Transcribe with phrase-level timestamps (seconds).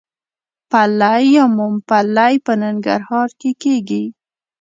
[0.71, 4.03] پلی یا ممپلی په ننګرهار کې کیږي.